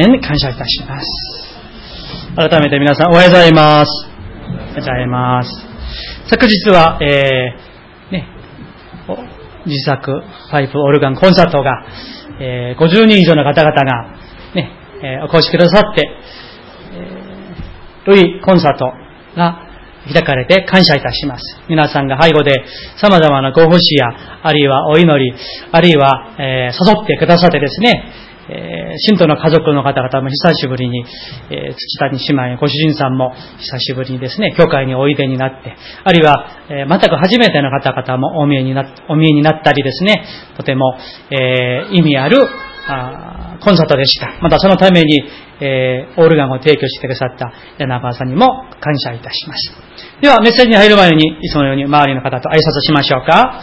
[0.00, 1.06] 感謝いたします。
[2.34, 3.90] 改めて皆さんおはようございます。
[4.48, 5.50] おはようございます。
[6.26, 8.26] 昨日は、えー、ね、
[9.66, 11.84] 自作パイプオルガンコンサートが、
[12.40, 14.16] えー、50人以上の方々が、
[14.54, 14.70] ね、
[15.02, 16.08] えー、お越しくださって、
[16.94, 18.86] えー、ルイコンサート
[19.36, 19.68] が
[20.10, 21.44] 開かれて感謝いたします。
[21.68, 22.64] 皆さんが背後で
[23.02, 24.06] 様々なご奉仕や、
[24.42, 25.34] あるいはお祈り、
[25.72, 31.04] あるいは、えー、誘ってくださってですね、え、信徒の家族の方々も久しぶりに、
[31.50, 40.24] え、土谷姉妹、ご主人さんも久しぶりにですね、教会においでになって、あるいは、え、全く初めての方々もお見えになお見えになったりですね、
[40.56, 40.96] とても、
[41.30, 42.38] えー、意味ある
[42.88, 44.38] あコンサートでした。
[44.40, 45.22] またそのために、
[45.60, 48.46] えー、オルガンを提供してくださった柳川さんにも
[48.80, 49.72] 感謝いたします。
[50.20, 53.62] では、メッセージに入る前に、いつものように周りの方と挨拶しましょうか。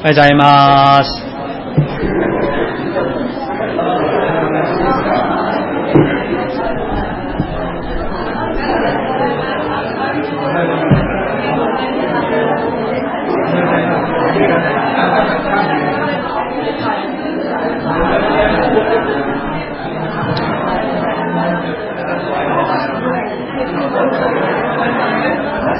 [0.00, 1.55] おはようございます。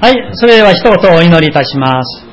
[0.00, 2.26] はい、それでは一言お祈りいたします。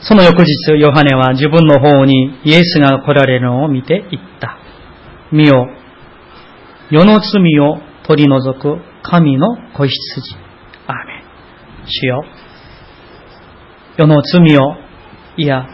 [0.00, 4.58] その翌日、ヨハネは自分の方にイエスが来られるのを見て言った。
[5.32, 5.68] 見よ、
[6.90, 10.34] 世の罪を取り除く神の子羊。
[10.86, 11.86] アーメン。
[11.86, 12.24] 主よ、
[13.98, 14.76] 世の罪を、
[15.36, 15.66] いや、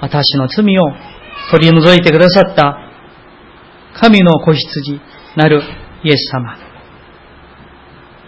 [0.00, 0.82] 私の罪を
[1.50, 2.76] 取り除いてくださった
[3.98, 5.00] 神の子羊
[5.36, 5.62] なる
[6.04, 6.56] イエス様。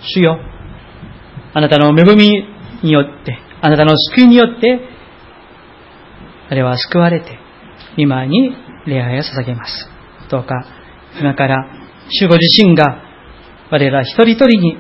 [0.01, 0.39] 主よ、
[1.53, 2.45] あなたの恵み
[2.83, 4.80] によって、あなたの救いによって、
[6.48, 7.39] 彼は救われて、
[7.98, 9.89] 今に礼拝を捧げます。
[10.30, 10.55] どうか、
[11.20, 11.67] 今から、
[12.08, 13.10] 主ご自身が、
[13.70, 14.77] 我ら一人一人に、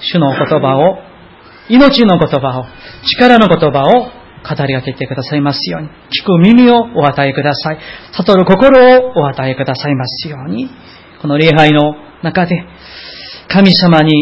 [0.00, 0.98] 主の言葉を、
[1.68, 2.66] 命の言葉を、
[3.18, 7.78] 力の言葉を語りかけてくださいますように、聞く耳をお与えください。
[8.12, 10.70] 悟る心をお与えくださいますように、
[11.20, 12.64] この礼拝の中で、
[13.48, 14.12] 神様に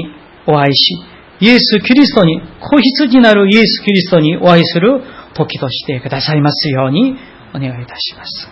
[0.47, 0.99] お会いし、
[1.41, 5.01] イエス・キリストに、子羊なるイエス・キリストにお会いする
[5.35, 7.15] 時としてくださいますように
[7.55, 8.49] お願いいたします。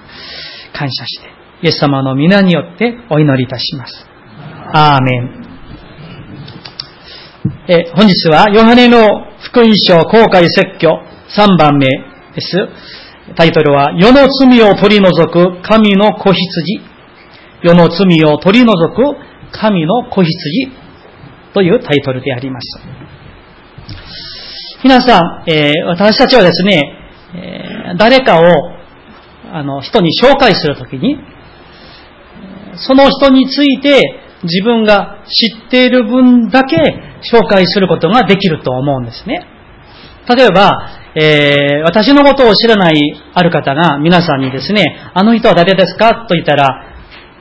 [0.73, 1.29] 感謝して、
[1.63, 4.07] イエス様の皆によってお祈りいたします。
[4.73, 5.36] アーメン。
[7.69, 9.07] え本日はヨハネの
[9.41, 11.01] 福音書公開説教
[11.37, 11.87] 3番目
[12.35, 12.57] です。
[13.35, 16.81] タイトルは、世の罪を取り除く神の子羊。
[17.63, 19.17] 世の罪を取り除く
[19.53, 20.71] 神の子羊
[21.53, 22.81] というタイトルであります。
[24.85, 26.83] 皆さん、えー、私たちはですね、
[27.35, 28.43] えー、誰かを
[29.53, 31.19] あの人に紹介するときに、
[32.77, 36.77] その人について自分が知っている分だけ
[37.33, 39.47] 紹介することができると思うんですね。
[40.29, 43.01] 例えば、えー、私のことを知らない
[43.33, 46.93] ある方が皆さんにですね、あの人は誰ですかと言ったら、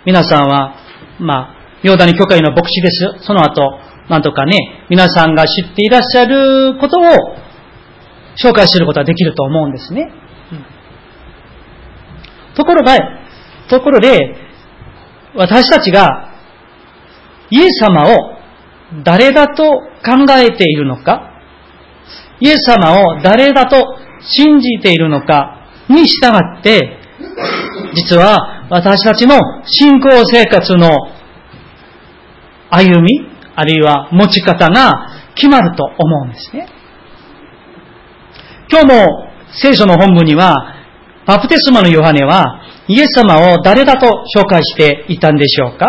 [0.05, 0.75] 皆さんは、
[1.19, 3.25] まあ、ヨーダニ教会の牧師です。
[3.25, 3.79] その後、
[4.09, 7.03] なんとかね、皆さんが知っていらっしゃることを
[8.37, 10.11] 紹介することができると思うんですね。
[10.51, 10.55] う
[12.51, 12.97] ん、ところが、
[13.67, 14.35] ところで、
[15.35, 16.33] 私たちが
[17.49, 18.34] イエス様を
[19.03, 19.63] 誰だと
[20.03, 21.31] 考えているのか、
[22.39, 25.67] イエス様を誰だと信じているのか？
[25.89, 26.99] に従って、
[27.93, 30.89] 実は私たちの信仰生活の
[32.69, 36.67] 歩み、あるいは持ち方が決まると思うんですね。
[38.69, 39.29] 今日も
[39.61, 40.75] 聖書の本文には、
[41.25, 45.87] バプテスマのヨハネは、イエス様を誰だと紹介していたんでしょうか？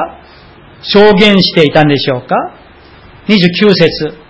[0.83, 2.37] 証言していたんでしょうか？
[3.29, 4.27] ?29 節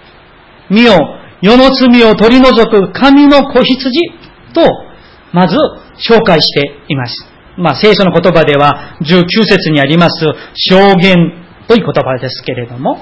[0.71, 0.97] 見よ、
[1.43, 3.91] 世の罪を取り除く神の子羊
[4.55, 4.63] と、
[5.33, 5.57] まず
[6.11, 7.37] 紹介しています。
[7.57, 11.15] まあ、聖書の言葉では19節にあります証言
[11.69, 12.99] という言葉ですけれども、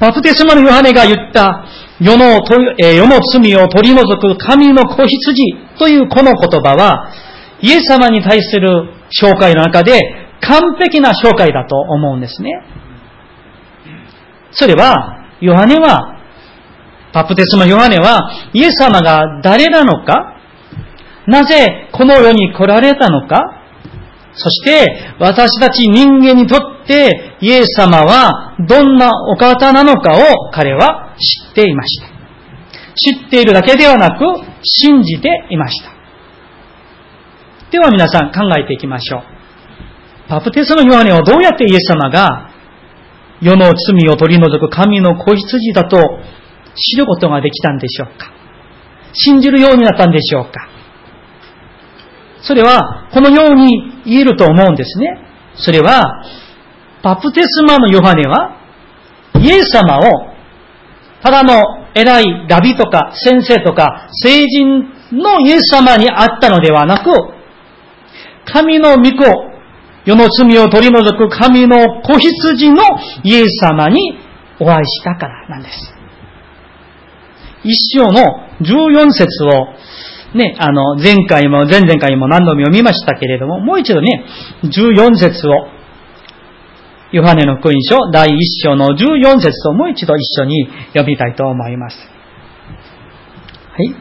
[0.00, 1.64] バプテスマのヨハネが言った
[2.00, 2.42] 世の
[2.78, 7.12] 世の罪を取り除く神の子羊というこの言葉は、
[7.60, 8.90] イエス様に対する
[9.22, 9.98] 紹介の中で
[10.40, 12.50] 完璧な紹介だと思うんですね。
[14.54, 16.18] それは、ヨハネは、
[17.12, 20.32] バプテスマヨハネは、イエス様が誰なのか、
[21.26, 23.60] なぜこの世に来られたのか？
[24.34, 32.08] そして私たち人間にとってイエス様はどんなお方なのかを彼は知っていました。
[32.96, 34.24] 知っているだけではなく
[34.62, 35.92] 信じていました。
[37.70, 39.22] では皆さん考えていきましょう。
[40.28, 42.50] バプテスマヨハネはどうやってイエス様が
[43.40, 45.98] 世の罪を取り除く神の子羊だと
[46.76, 48.32] 知ることができたんでしょうか？
[49.12, 50.68] 信じるようになったんでしょうか？
[52.42, 55.18] それは、このように言えると思うんですね。
[55.56, 56.24] それは、
[57.02, 58.60] バプテスマのヨハネは、
[59.40, 60.02] イエス様を、
[61.22, 61.62] ただの
[61.94, 67.10] 偉いラビとか先生とか聖人のイエス様に会ったのではなく、
[68.52, 69.53] 神の御子、
[70.04, 72.82] 世の罪を取り除く神の子羊の
[73.22, 74.18] イエス様に
[74.60, 75.94] お会いしたからなんです。
[77.64, 78.22] 一章の
[78.60, 79.68] 14節を
[80.36, 84.24] ね、あの、前回も前々回も何度も読みましたけれども、もう一度ね、
[84.64, 85.68] 14節を、
[87.12, 88.34] ヨハネの福音書第1
[88.64, 91.96] 章の14節をもう一度一緒に読みたいと思います。
[93.70, 93.94] はい。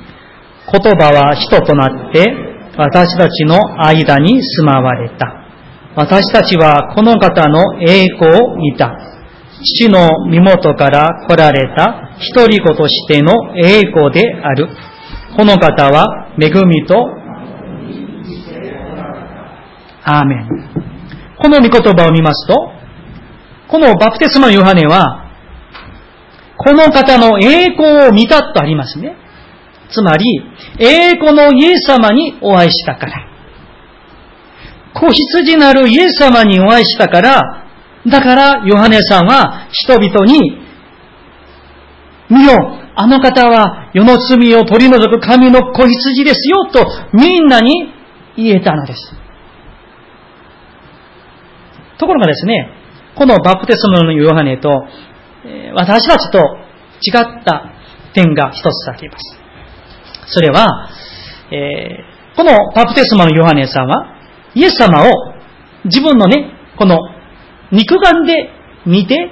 [0.71, 2.33] 言葉は人となって
[2.77, 5.42] 私たちの間に住まわれた。
[5.95, 8.97] 私たちはこの方の栄光を見た。
[9.63, 14.67] 父の身元から来られた一人子としての栄光である。
[15.37, 16.95] この方は恵みと、
[20.03, 20.47] アーメン。
[21.37, 22.55] この御言葉を見ますと、
[23.69, 25.29] このバプテスマのヨハネは、
[26.57, 29.15] この方の栄光を見たとありますね。
[29.89, 30.25] つまり、
[30.79, 33.32] 栄光のイエス様にお会いしたから。
[34.93, 37.63] 子羊なるイエス様にお会いしたから、
[38.05, 40.61] だからヨハネさんは人々に、
[42.29, 42.53] 見よ、
[42.95, 47.91] あの方は世の罪を取り除く神の子羊ですよとみんなに
[48.35, 49.15] 言えたのです。
[51.97, 52.69] ところがですね、
[53.15, 54.69] このバプテスマのヨハネと
[55.75, 56.39] 私たちと
[57.01, 57.71] 違った
[58.13, 59.37] 点が一つあります。
[60.27, 60.89] それは、
[61.51, 64.12] えー、このバプテスマのヨハネさんは
[64.55, 65.33] イエス様を
[65.85, 66.97] 自分のね、この
[67.71, 68.49] 肉眼で
[68.85, 69.31] 見て、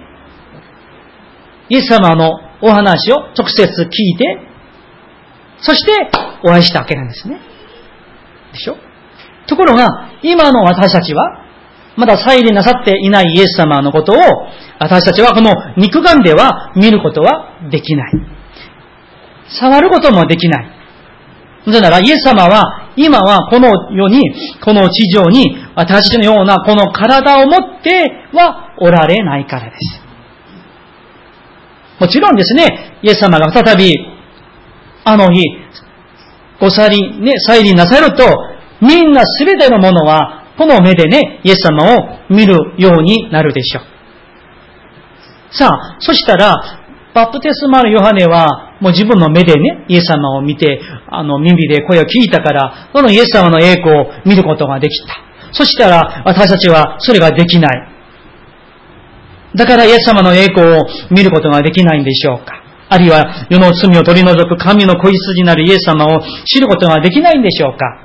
[1.70, 4.48] イエス様のお話を直接聞いて、
[5.60, 5.92] そして
[6.44, 7.40] お会いしたわけなんですね。
[8.52, 8.76] でしょ？
[9.48, 11.46] ところが、今の私たちは、
[11.98, 14.18] まだ再臨なさっていないイエス様のことを、
[14.80, 18.14] 私たちはこの肉眼では見ることはできない。
[19.60, 20.70] 触ることもできない。
[21.66, 24.22] なぜなら、イエス様は、今はこの世に、
[24.64, 30.02] この地上に、私のようなこの体を持ってはおられないからです。
[32.00, 33.94] もちろんですね、イエス様が再び、
[35.06, 35.44] あの日、
[36.60, 38.24] ご去り、ね、再臨なさると、
[38.82, 43.84] みんなすべてのものは、この目でね、イエス様を見るようになるでしょう。
[45.56, 46.56] さあ、そしたら、
[47.14, 55.16] バプテスマのヨハネは、もう自分の目でね、イエス様を見て、あの、耳で声を聞いたから、そのイエス様の栄光を見ることができた。
[55.54, 57.88] そしたら、私たちはそれができない。
[59.56, 60.82] だからイエス様の栄光を
[61.12, 68.00] 見ることができないんでしょうかあるいは世の罪を取り除く神の子羊なるイエス様を知ることができないんでしょうか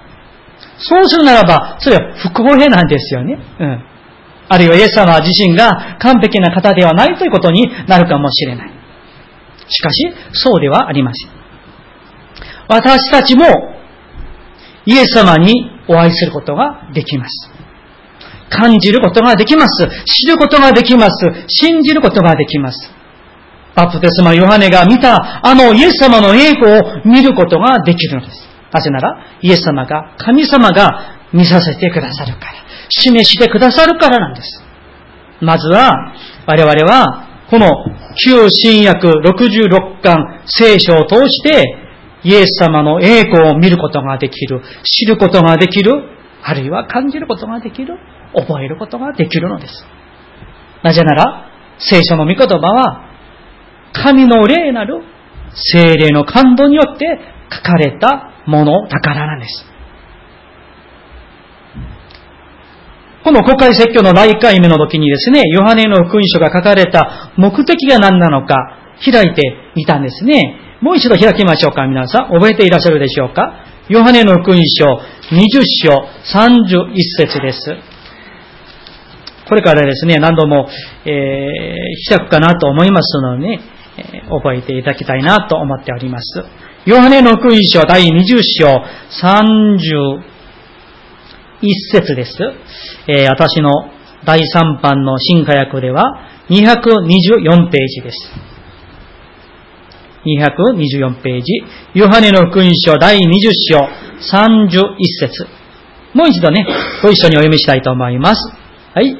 [0.79, 3.39] そうするならば、それは不公平なんですよね。
[3.61, 3.85] うん。
[4.49, 8.76] あるいはイエス様自身が完璧な方ではないということになるかもしれない。
[9.69, 11.31] しかし、そうではありません。
[12.69, 13.45] 私たちも
[14.85, 17.51] イエス様にお会いすることができます。
[18.49, 19.89] 感じることができます。
[20.05, 21.27] 知ることができます。
[21.49, 22.91] 信じることができます。
[23.75, 28.49] バプテスマヨハネが見たあのイエス様の栄光を見ることができるのです。
[28.73, 32.53] なぜなら、イエス様が、神様が見させてくださるから、
[32.89, 34.63] 示してくださるからなんです。
[35.41, 36.15] まずは、
[36.47, 37.69] 我々は、この
[38.25, 41.77] 旧新約66巻聖書を通して、
[42.25, 45.93] イエス様の栄光を見ることができる、知ることができる、
[46.43, 47.99] あるいは感じることができる
[48.35, 49.73] 覚えることができるのです。
[50.83, 53.11] なぜなら、聖書の御言葉は、
[53.93, 55.03] 神の霊なる
[55.73, 57.19] 精霊の感動によって
[57.53, 59.76] 書かれたもの、宝なんです。
[63.27, 69.43] この国会説教の第1回目の時にですね、ヨハネの福音書が書かれた目的が何なのか開いて
[69.75, 70.79] みたんですね。
[70.81, 72.29] もう一度開きましょうか、皆さん。
[72.29, 73.67] 覚えていらっしゃるでしょうか？
[73.89, 74.85] ヨハネの福音書
[75.35, 76.07] 20章
[76.39, 77.75] 31節です。
[79.49, 80.69] これからですね、何度も、
[81.05, 83.61] えー、開くかなと思いますのでね、
[83.99, 86.45] え、覚えていただきたいなと思っております。
[86.85, 90.36] ヨハネの福音書第20章31
[91.63, 92.37] 一節です。
[93.09, 93.71] えー、私の
[94.25, 96.05] 第3版の新化訳では
[96.51, 98.31] 224ページです。
[100.27, 101.53] 224ページ。
[101.95, 103.21] ヨハネの福音書第20
[103.71, 105.47] 章31節
[106.15, 106.67] もう一度ね、
[107.03, 108.53] ご一緒にお読みしたいと思います。
[108.95, 109.17] はい。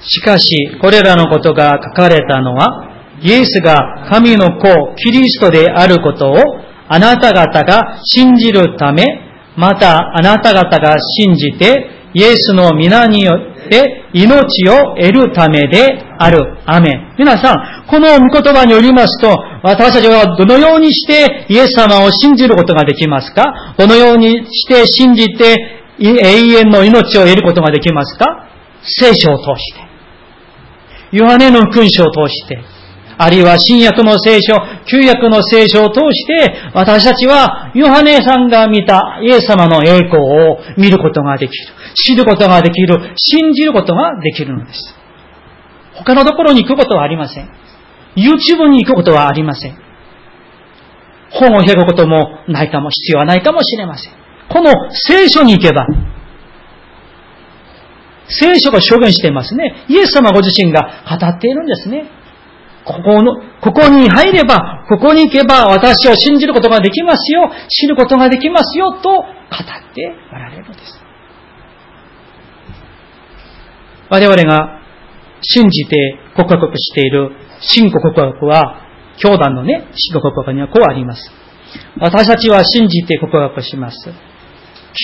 [0.00, 0.46] しかし、
[0.80, 2.88] これらのことが書かれたのは、
[3.20, 6.36] イエスが神の子、キリストであることを
[6.88, 9.27] あなた方が信じるため、
[9.58, 13.34] またあなた方が信じて、イエスの皆によ
[13.66, 16.56] って命を得るためである。
[16.64, 17.14] アメン。
[17.18, 23.74] 皆さん、この御言葉によりますと、私たちはどのようにしてイエス様を信じることができますか？
[23.76, 25.56] どのようにして信じて
[25.98, 26.14] 永
[26.60, 28.48] 遠の命を得ることができますか？
[28.82, 31.16] 聖書を通して。
[31.16, 32.77] ヨハネの福音書を通して。
[33.18, 34.54] あるいは新約の聖書、
[34.86, 41.74] 旧約の聖書を通して、私たちはヨハネさんが見たイエス様の栄光を見ることができる。
[41.94, 43.12] 知ることができる。
[43.16, 44.94] 信じることができるのです。
[45.96, 47.50] 他のところに行くことはありません。
[48.14, 49.76] YouTube に行くことはありません。
[51.30, 54.12] 本を開くこともないかも、必要はないかもしれません。
[54.48, 55.86] この聖書に行けば、
[58.28, 59.86] 聖書が証言していますね。
[59.88, 62.17] イエス様ご自身が語っているんですね。
[62.88, 70.98] ここの、ここに入れば、ここに行けば私を信じることができますよ、知ることができますよ、と語っておられるのです。
[74.08, 74.80] 我々が
[75.42, 78.86] 信じて告白している信仰告白は、
[79.18, 81.30] 教団のね、信仰告白にはこうあります。
[82.00, 83.98] 私たちは信じて告白します。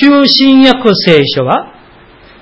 [0.00, 1.74] 旧新約聖書は、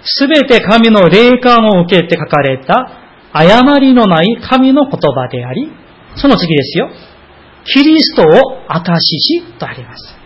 [0.05, 3.02] すべて神の霊感を受けて書かれた
[3.33, 5.71] 誤りのない神の言葉であり、
[6.17, 6.91] その次ですよ。
[7.65, 8.27] キリストを
[8.69, 10.17] 証ししとあります。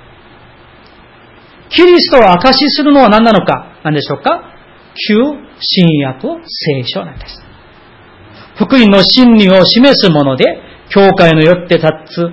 [1.69, 3.81] キリストを証しするのは何なのか？
[3.85, 4.53] 何でしょうか？
[5.09, 5.15] 旧
[5.61, 7.43] 新約聖書なんです。
[8.57, 10.45] 福音の真理を示すもので、
[10.89, 12.31] 教会のよって立つ、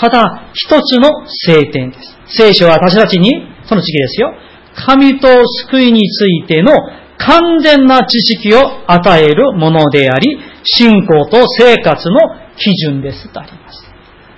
[0.00, 2.16] ただ一つの聖典です。
[2.38, 3.32] 聖書は私たちに、
[3.66, 4.32] その次ですよ。
[4.74, 5.28] 神と
[5.68, 6.72] 救いについての
[7.18, 12.18] 完全な知識を与えるものであり、信仰と生活の
[12.56, 13.84] 基準ですとあります。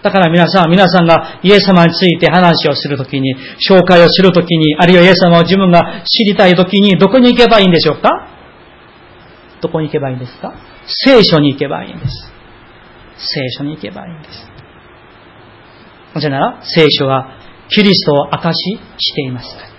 [0.03, 3.35] だから皆さん、皆さんがイエス様について話をするときに、
[3.69, 8.09] 紹介をするときに、あるいはイエス様を自分が知りたいときに、どこに行けばいいんでしょうか？
[9.61, 10.55] どこに行けばいいんですか？
[10.87, 12.33] 聖書に行けばいいんです。
[13.35, 14.49] 聖書に行けばいいんです。
[16.15, 17.37] なぜなら、聖書は
[17.69, 19.70] キリストを証ししています。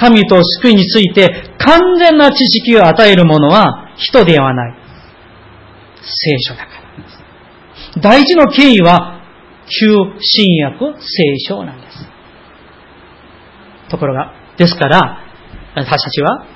[0.00, 4.74] 神と救いについて完全な知識を与えるものは人ではない。
[6.02, 6.72] 聖書だか
[7.94, 8.00] ら。
[8.00, 9.20] 大事の経緯は
[9.66, 9.86] 旧
[10.20, 12.08] 新約聖書なんです。
[13.90, 15.18] ところが、ですから、
[15.74, 16.46] 私たちは、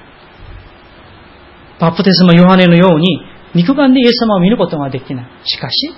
[1.80, 3.20] バプテスマヨハネのように、
[3.54, 5.26] 肉眼でイエス様を見ることができない。
[5.44, 5.94] しかし、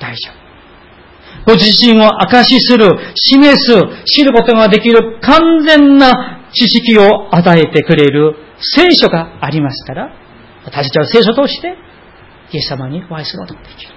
[0.00, 0.40] 大丈夫。
[1.46, 10.12] ご自身を証しする、示す、知ることができる完全な知識を与えてくれる聖書がありますから、
[10.64, 11.74] 私たちは聖書を通して、
[12.52, 13.92] イエス様にお会いすることができる。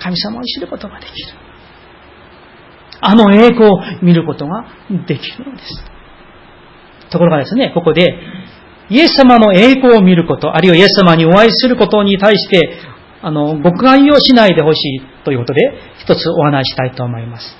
[0.00, 1.48] 神様を知ることができる。
[3.00, 4.66] あの栄光を見ることが
[5.06, 5.98] できるのです。
[7.10, 8.18] ところがですね、ここで、
[8.90, 12.78] イエス様の栄光を見ること、あるいはイエス様にお会いすることに対して、
[13.22, 15.60] あの、誤解をしないでほしいということで、
[16.00, 17.56] 一つお話したいと思います。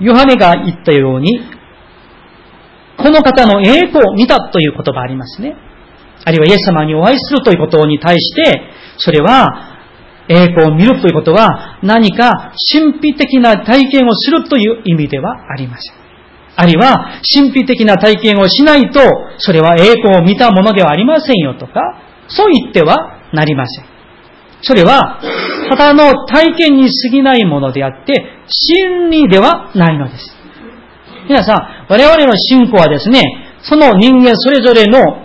[0.00, 1.40] ヨハネが言ったように、
[2.96, 5.56] この方の栄光を見たという言葉ありますね。
[6.24, 9.74] あるいはイエス様にお会いするということに対して、それは
[10.28, 15.94] 栄光を見るということは何か神秘的な体験をするという意味ではありません。
[16.56, 19.00] あるいは神秘的な体験をしないと、
[19.38, 21.72] それは栄光を見たものではありませんよとか、
[22.28, 23.84] そう言ってはなりません。
[24.62, 25.20] それは、
[25.68, 28.14] ただの体験に過ぎないものであって、
[28.48, 30.33] 真理ではないのです。
[31.28, 33.22] 皆さん、我々の信仰はですね、
[33.62, 35.24] その人間それぞれの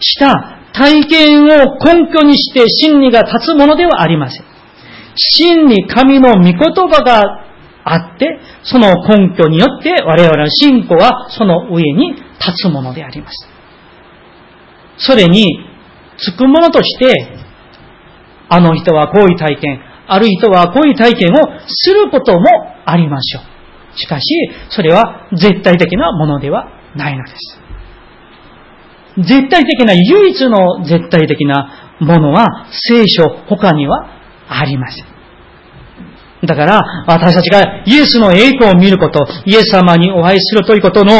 [0.00, 4.44] した体験を根拠にして真理が立つものではありません。
[5.16, 7.46] 真理、神の御言葉が
[7.84, 13.48] あって、その根拠によって我々の信仰はその上に立つものであります。
[14.98, 15.64] それに、
[16.18, 17.36] つくものとして、
[18.48, 21.36] あの人はこういう体験、ある人はこういう体験を
[21.66, 22.46] することも
[22.84, 23.98] ありましょう。
[23.98, 24.24] しかし、
[24.68, 27.58] それは絶対的なものではないのです。
[29.18, 34.06] 絶対的な、唯一の絶対的なものは聖書他には
[34.48, 35.06] ありません。
[36.46, 41.14] だから、私たちがイエスの栄光を見ること、イエス様にお会いするということの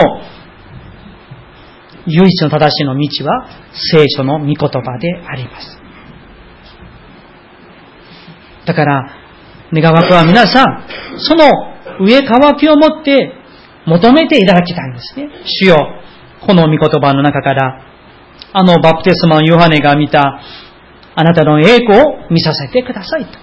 [2.06, 5.85] 唯一の正しいの道は聖書の御言葉であります。
[8.66, 9.10] だから、
[9.72, 10.84] 願わくは皆さん、
[11.18, 11.50] その
[12.00, 13.32] 上乾きを持って
[13.86, 15.30] 求めていただきたいんですね。
[15.44, 15.76] 主よ、
[16.44, 17.82] この御言葉の中から、
[18.52, 20.40] あのバプテスマのヨハネが見た、
[21.14, 23.38] あなたの栄光を見させてくださいと。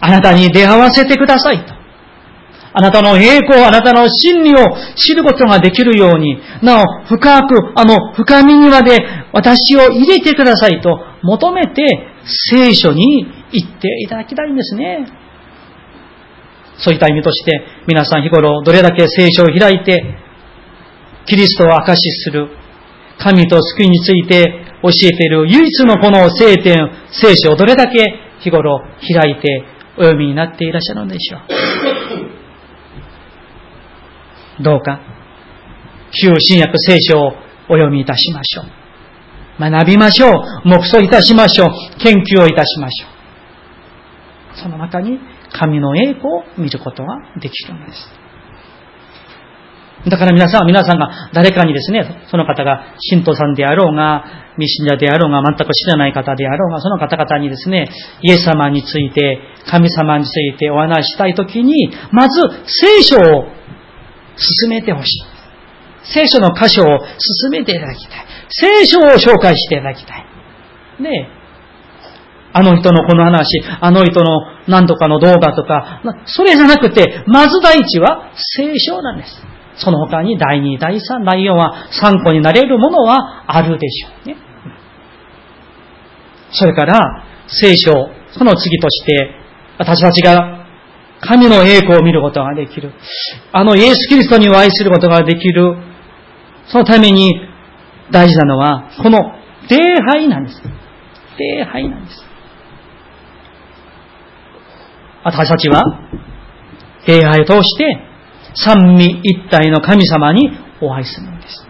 [0.00, 1.74] あなたに出会わせてくださいと。
[2.78, 4.56] あなたの栄光、あなたの真理を
[4.96, 8.98] 知ることができるように、なお、深く、あの、深みにまで
[9.32, 11.82] 私を入れてくださいと求めて
[12.50, 15.06] 聖書に行っていただきたいんですね。
[16.78, 20.02] そういった意味として、皆さん日頃どれだけ聖書を開いて、
[21.26, 22.50] キリストを証しする、
[23.18, 28.04] 神と救いについて教えている唯一のこの聖典、聖書をどれだけ
[28.40, 29.64] 日頃開いて
[29.96, 31.40] お読みになっていらっしゃるのでしょう。
[34.62, 35.00] どうか、
[36.12, 37.32] 旧新約聖書を
[37.68, 38.66] お読みいたしましょう。
[39.58, 40.68] 学びましょう。
[40.68, 41.70] 黙想いたしましょう。
[41.98, 43.15] 研究をいたしましょう。
[44.56, 45.18] その中に
[45.52, 48.26] 神の栄光を見ることができるのです。
[50.08, 57.88] だから皆さんは皆さんが誰かにですね、その方が信徒さんであろうが、未信者であろうが、全く知らない方であろうが、その方々にですね、
[58.22, 63.48] イエス様について、神様についてお話したいときに、まず聖書を
[64.36, 65.36] 進めてほしい。
[66.14, 68.26] 聖書の箇所を進めていただきたい。
[68.50, 70.26] 聖書を紹介していただきたい。
[71.00, 71.28] ね
[72.56, 79.30] あの人のこの話、あの人の何とかの動画とか、それじゃなくて、まず第一は聖書なんです。
[79.76, 84.36] その他に第2、第3、第4は参考になれるものはあるでしょうね。
[86.50, 87.92] それから、聖書、
[88.32, 89.34] その次として、
[89.76, 90.66] 私たちが
[91.20, 92.92] 神の栄光を見ることができる。
[93.52, 95.76] あのイエス・キリストにお会いすることができる。
[96.68, 97.34] そのために
[98.10, 99.18] 大事なのは、この
[99.68, 99.76] 礼
[100.10, 100.62] 拝なんです。
[101.38, 102.25] 礼拝なんです。
[105.26, 105.82] 私たちは、
[107.04, 107.98] 礼拝を通して、
[108.54, 111.66] 三位一体の神様にお会いするのです。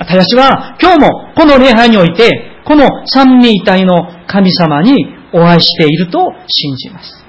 [0.00, 7.24] 私は今日もこの礼拝において、この三位一体の神様にお会いしていると信じます。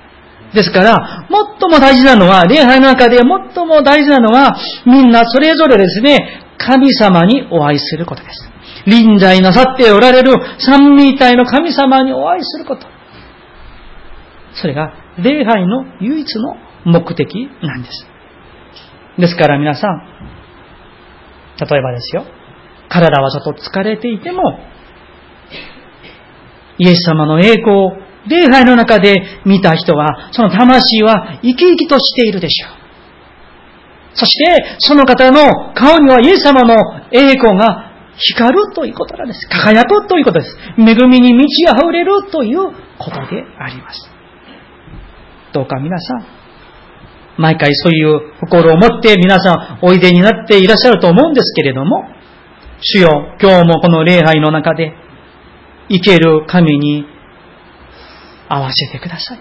[0.56, 4.52] ですから、最も大事なのは、礼拝の中で最も大事なのは、
[4.88, 8.50] みんなそれぞれですね、神様にお会いすることです。
[8.88, 12.91] 臨在なさっておられる三位一体の神様にお会いすること。
[14.54, 18.06] それが礼拝の唯一の目的なんです。
[19.18, 20.02] ですから皆さん、
[21.60, 22.26] 例えばですよ、
[22.90, 24.42] 体はちょっと疲れていても、
[26.78, 27.92] イエス様の栄光を
[28.28, 32.72] 礼拝の中で見た人は、その魂は生き生きとしているでしょう。
[34.14, 36.76] そして、その方の顔にはイエス様の
[37.12, 39.48] 栄光が光るということなんです。
[39.48, 40.58] 輝くということです。
[40.78, 44.21] 恵みに満ち溢れるということであります。
[45.54, 46.26] どうか皆さん、
[47.38, 52.06] 毎回そういう心を持って皆さんおいでになっていらっしゃると思うんですけれども、
[52.80, 54.94] 主よ、今日もこの礼拝の中で、
[55.90, 57.06] 生ける神に
[58.48, 59.40] 合わせてください。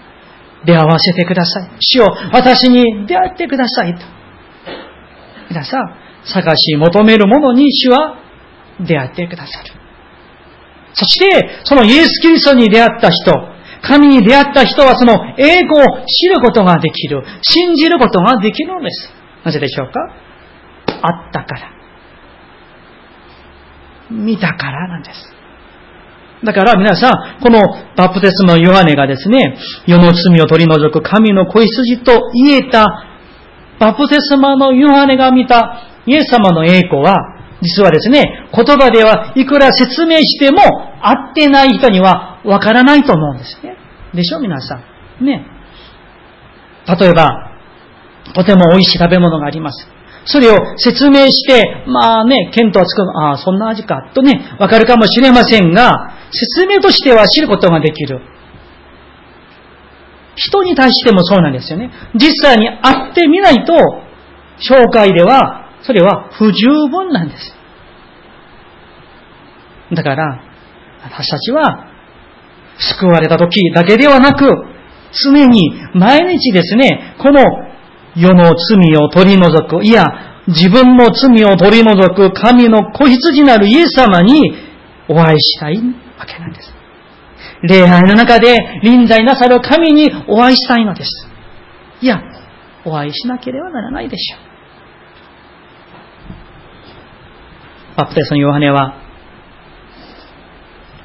[0.66, 1.70] 出会わせてください。
[1.81, 4.01] 主よ、私に出会ってくださいと。
[5.49, 5.94] 皆さん、
[6.25, 8.18] 探し求めるものに主は
[8.81, 9.73] 出会ってくださる。
[10.92, 13.33] そして、そのイエス・キリストに出会った人、
[13.83, 17.23] 神に出会った人はその栄光を知ることができる。
[17.43, 19.12] 信じることができるのです。
[19.45, 20.01] なぜでしょうか？
[21.03, 21.73] あったから。
[24.11, 25.33] 見たからなんです。
[26.45, 27.61] だから皆さん、この
[27.97, 32.87] バプテスマのヨハネがですね、世の罪を取り除く神の子羊と言えた、
[33.79, 37.14] バプテスマのヨハネが見たイエス様の栄光は、
[37.61, 40.61] 実はですね、言葉ではいくら説明しても
[41.03, 43.76] 合ってない人にはわからないと思うんですね。
[44.14, 44.40] でしょ？
[44.40, 44.81] 皆さ
[45.20, 45.24] ん。
[45.24, 45.46] ね。
[46.87, 47.50] 例えば、
[48.35, 49.87] とても美味しい食べ物があります。
[50.24, 58.20] それを説明して、まあね、見当はつく、ああ、そんな味か、とね、わかるかもしれませんが、説明としては知ることができる。
[60.37, 61.90] 人に対してもそうなんですよね。
[62.14, 63.74] 実際に会ってみないと、
[64.59, 67.55] 紹介では、それは不十分なんです。
[69.94, 70.42] だから、
[71.03, 71.89] 私たちは、
[72.81, 74.49] 救われた時だけではなく、
[75.25, 77.43] 常に毎日ですね、この
[78.16, 80.05] 世の罪を取り除く、いや、
[80.47, 84.40] 自分の罪を取り除く神の子羊なるイエス様に
[85.09, 86.73] お会いしたいわけなんです。
[87.62, 91.11] 礼拝の中で臨在なさる神にお会いしたいのです。
[92.01, 92.23] いや、
[92.85, 94.40] お会いしなければならないでしょう。
[97.99, 98.95] バプテスのヨハネは、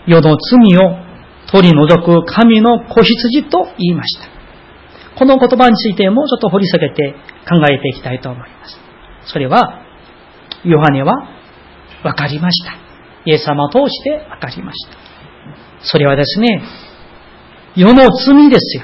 [0.08, 1.05] 世の罪を
[1.56, 4.28] 取り除く神の子羊と言いました。
[5.18, 7.16] この言葉についてもうちょっと掘り下げて
[7.48, 8.78] 考えていきたいと思います。
[9.32, 9.82] それは、
[10.66, 11.14] ヨハネは
[12.04, 12.74] 分かりました。
[13.24, 14.98] イエス様を通して分かりました。
[15.80, 16.62] それはですね、
[17.78, 18.84] 世の罪ですよ。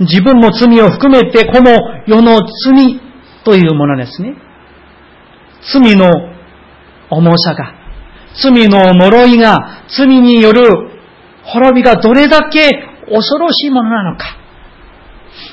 [0.00, 1.70] 自分の罪を含めてこの
[2.08, 3.00] 世の罪
[3.44, 4.34] というものですね。
[5.72, 6.08] 罪の
[7.10, 7.74] 重さが、
[8.42, 10.99] 罪の呪いが、罪による
[11.44, 12.70] 滅びがどれだけ
[13.06, 14.36] 恐ろしいものなのか。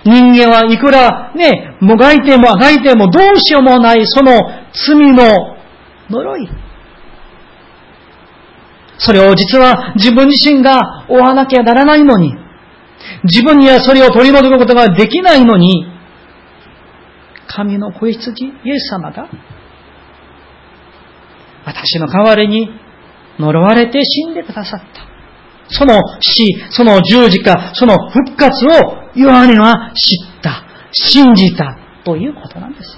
[0.03, 4.39] 人間はいくらね、もがいてもあがいてもどうしようもないその
[4.73, 5.57] 罪の
[6.09, 6.49] 呪い。
[8.99, 12.33] それを実は自分自身が追わなきゃならないのに、
[13.23, 15.85] 自分にはそれを取り除くことができないのに、
[17.47, 19.29] 神の子羊、イエス様が、
[21.65, 22.69] 私の代わりに
[23.39, 25.06] 呪われて死んでくださった。
[25.69, 28.69] その死、その十字架、その復活を
[29.15, 32.97] ヨハネは知った、信じたということなんです。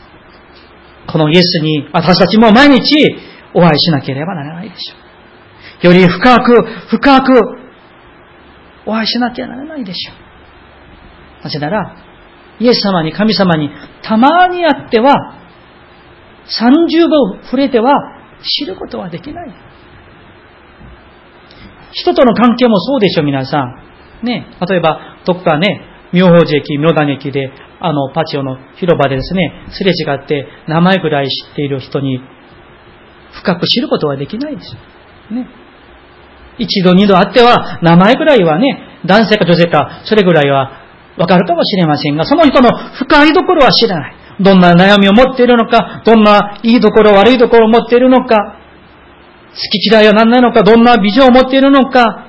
[1.08, 2.82] このイエスに私たちも毎日
[3.54, 4.96] お会いしなければならないでしょ
[5.84, 5.88] う。
[5.88, 7.32] より深く、深く
[8.86, 10.12] お会いしなきゃならないでしょ
[11.42, 11.44] う。
[11.44, 11.96] なぜなら、
[12.60, 13.70] イエス様に、神様に
[14.04, 15.38] たまに会っては、
[16.46, 17.94] 30分触れては
[18.44, 19.69] 知ることはできない。
[21.92, 24.26] 人との関係もそうでしょ、皆さん。
[24.26, 32.20] ね、例えば、どっかね、妙法寺駅、妙段駅で、あの、パチオの広場でですね、すれ違って、名前ぐらい知っている人に、
[33.32, 35.36] 深く知ることはできないですよ。
[35.36, 35.48] ね。
[36.58, 40.72] 一度二度あっては、名前ぐらいはね、男性か女性か、それぐらいは
[41.18, 44.16] わかるかもしれませんが、その人の深いところは知らない。
[44.42, 48.56] どんな悩みを持っているのか、どんないいところ、悪いところを持っているのか、
[49.52, 52.28] 好き嫌いは何なのか、どんなビジョンを持っているのか、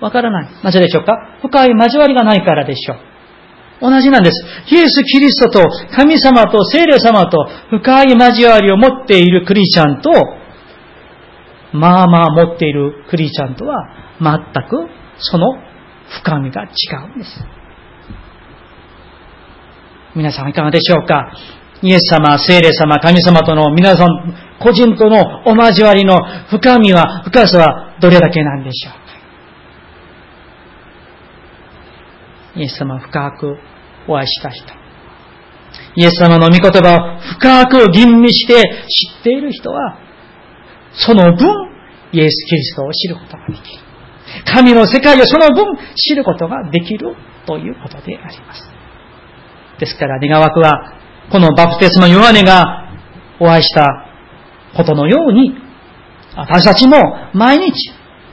[0.00, 0.50] わからない。
[0.62, 1.38] なぜでしょうか？
[1.42, 2.98] 深い交わりがないからでしょう。
[3.90, 4.74] 同じなんです。
[4.74, 10.10] イエス・キリストと神様と聖霊様と深い交わりを持っているクリスチャンと、
[11.72, 13.76] まあまあ持っているクリスチャンとは
[14.20, 15.46] 全くその
[16.22, 16.68] 深みが違
[17.12, 17.44] うんです。
[20.14, 21.32] 皆さんいかがでしょうか？
[21.82, 29.06] イエス様、聖霊様、神様との皆さん、個人とのお交わりの深みは、深さはどれだけなんでしょう
[32.56, 33.58] イエス様深く
[34.08, 34.64] お会いした人。
[35.96, 39.98] イエス様の御言葉を深く吟味して知っている人は、
[40.92, 41.48] その分、
[42.12, 43.82] イエス・キリストを知ることができる。
[44.44, 47.14] 神の世界をその分知ることができる
[47.46, 48.62] ということであります。
[49.78, 50.94] ですから、願わくは、
[51.30, 52.88] このバプテスマ・ヨハネが
[53.38, 54.05] お会いした
[54.76, 55.54] ことのように、
[56.36, 56.98] 私たちも
[57.32, 57.72] 毎日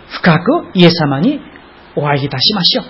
[0.10, 1.40] 深くイエス様に
[1.96, 2.86] お会いいたしましょう。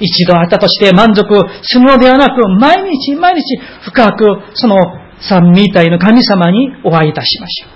[0.00, 1.24] 一度会ったとして満足
[1.62, 3.42] するのではなく、毎日毎日
[3.82, 4.76] 深くその
[5.20, 7.70] 三位体の神様にお会いいたしましょう。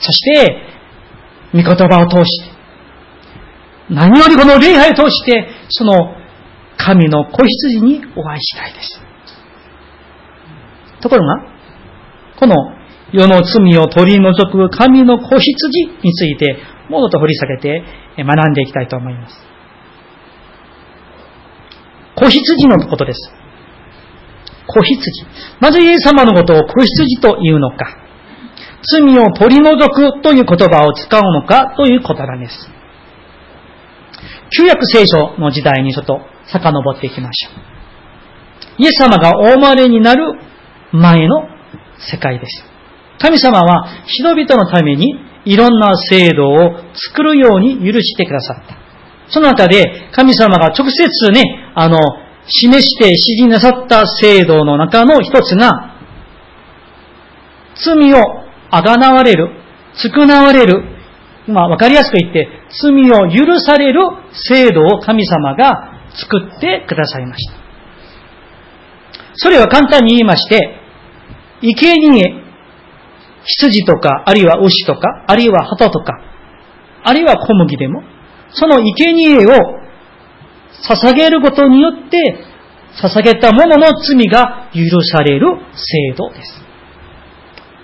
[0.00, 0.62] そして、
[1.52, 2.50] 御言葉を通して、
[3.90, 6.14] 何よりこの礼拝を通して、その
[6.76, 9.00] 神の子羊にお会いしたいです。
[11.00, 11.36] ところが、
[12.38, 12.54] この
[13.12, 17.82] 世の罪を取り除く神の子羊について、もっと掘り下げて
[18.18, 19.34] 学んでいきたいと思います。
[22.16, 23.32] 子羊のことです。
[24.66, 25.26] 子羊。
[25.60, 28.08] なぜイエス様のことを子羊というのか。
[28.82, 32.70] 罪を取り除くという言葉を使うのかということなんです。
[34.56, 37.50] 旧約聖書の時代にちょっと遡っていきましょ
[38.78, 38.82] う。
[38.82, 40.32] イエス様がお生まれになる
[40.92, 41.48] 前の
[41.98, 42.64] 世界です。
[43.20, 48.76] 神様は人々のためにいろんな制度を作るように許してくださった。
[49.30, 51.42] その中で神様が直接ね、
[51.74, 51.98] あの、
[52.46, 55.96] 示して指示なさった制度の中の一つが、
[57.74, 58.18] 罪を
[58.70, 59.50] あがなわれる、
[59.94, 60.82] 償われる、
[61.46, 62.48] まあわかりやすく言って、
[62.82, 64.00] 罪を許される
[64.32, 67.58] 制度を神様が作ってくださいました。
[69.34, 70.80] それは簡単に言いまして、
[71.60, 72.47] 生贄、
[73.44, 76.20] 羊とか、あるいは牛とか、あるいは鳩とか、
[77.02, 78.02] あるいは小麦でも、
[78.50, 79.50] その生贄を
[80.88, 82.44] 捧げることによって、
[83.02, 86.68] 捧げたものの罪が許される制度です。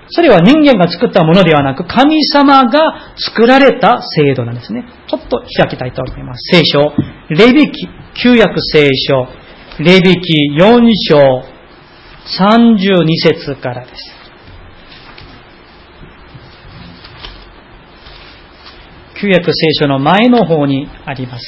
[0.09, 4.85] それは人間が作ったものではなく、神様が作られた制度なんですね。
[5.09, 6.57] ちょっと開きたいと思います。
[6.57, 6.93] 聖書、
[7.31, 7.89] レビキ、
[8.23, 9.27] 旧約聖書、
[9.83, 11.43] レビキ4章
[12.39, 14.24] 32節からです。
[19.25, 21.45] 旧約聖書の前の方にあります。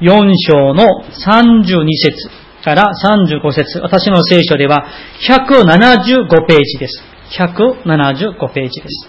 [0.00, 2.28] 4章の32節
[2.62, 4.86] から35節私の聖書では
[5.26, 7.02] 175ページです。
[7.38, 9.08] 175ページです。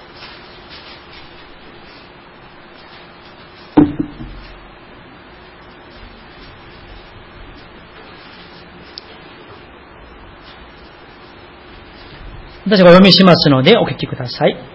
[12.66, 14.75] 私がお読みしますのでお聞きください。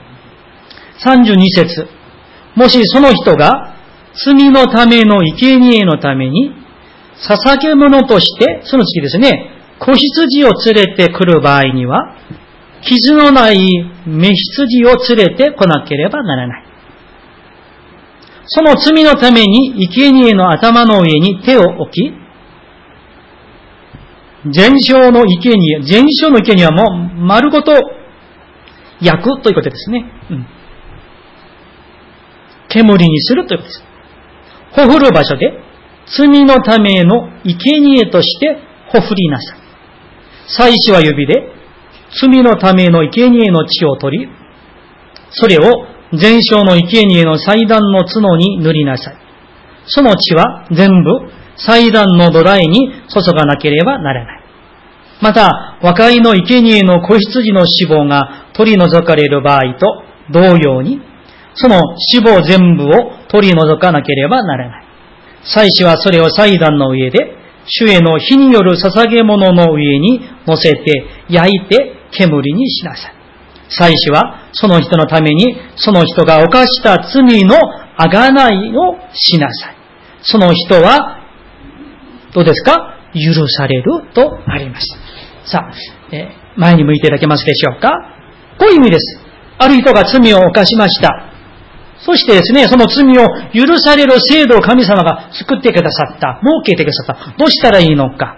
[1.04, 1.86] 32節
[2.56, 3.76] もしその人が
[4.24, 6.52] 罪のための生贄のために、
[7.16, 12.16] 捧げ物として、その次ですね、子羊を連れてくる場合には、
[12.82, 13.58] 傷のない
[14.06, 16.64] 目羊を連れてこなければならない。
[18.46, 22.12] その罪のために生贄の頭の上に手を置き、
[24.52, 27.72] 全焼の生贄、全焼の生贄はもう丸ごと
[29.00, 30.10] 焼くということですね。
[30.30, 30.46] うん、
[32.70, 33.84] 煙にするということです。
[34.72, 35.52] ほふる場所で、
[36.06, 38.56] 罪のための生贄として
[38.88, 39.60] ほふりなさい。
[40.46, 41.52] 祭司は指で、
[42.20, 44.28] 罪のための生贄の血を取り、
[45.30, 49.16] それを全焼の生贄の祭壇の角に塗りなさい。
[49.86, 54.40] その血は全部祭壇の土台に注がなければならない。
[55.20, 61.00] また、和解の生贄の子羊の脂肪が取り除かれる場合と同様に、
[61.54, 61.80] その
[62.14, 64.84] 脂肪全部を取り除かなければならない。
[65.42, 67.36] 祭司はそれを祭壇の上で、
[67.66, 73.14] 主への火による捧げ物の上に乗せて焼いて煙にしなさい。
[73.68, 77.56] 祭司はその人のためにその人が犯した罪の
[77.96, 79.76] あがないをしなさい。
[80.22, 81.20] その人は
[82.34, 82.96] どうですか？
[83.14, 83.84] 許される
[84.14, 84.86] とあります。
[85.44, 85.72] さあ、
[86.14, 87.90] え前に向いていただけますでしょうか？
[88.58, 89.20] こういう意味です。
[89.58, 91.29] ある人が罪を犯しました。
[92.04, 96.40] そしてですね、その罪を許される制度を神様が作ってくださった。
[96.40, 97.38] 設けてくださった。
[97.38, 98.36] どうしたらいいのか。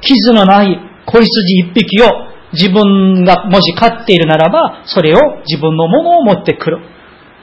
[0.00, 6.78] 傷のない子羊一匹を自分がもし飼っているならば、それを自分のものを持ってくる。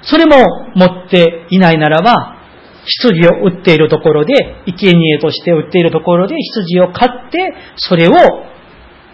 [0.01, 0.37] それも
[0.75, 2.37] 持っていないならば、
[2.85, 4.33] 羊を売っているところで、
[4.65, 8.11] 生贄として売っているところで羊を買って、それを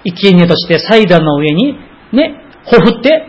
[0.06, 1.78] 生贄として祭壇の上に
[2.13, 3.28] ね、ほふって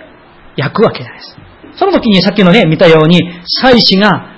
[0.57, 1.46] 焼くわけです。
[1.77, 3.21] その時にさっきのね、見たように、
[3.62, 4.37] 祭司が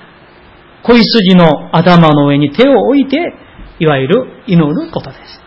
[0.83, 3.17] 子羊の頭の上に手を置いて、
[3.79, 5.39] いわゆる祈ることです。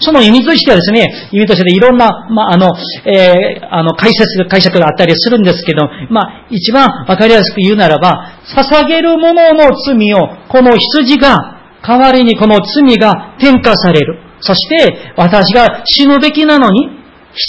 [0.00, 2.72] その意味としてはですね、意味としていろんな、まあ、あの、
[3.06, 14.18] えー、あの、解説、解釈があったりするんですけど、まあ、一番わかりやすく言うならば、捧げるものの罪を、この羊が、代わりにこの罪が転嫁される。
[14.40, 16.88] そして、私が死ぬべきなのに、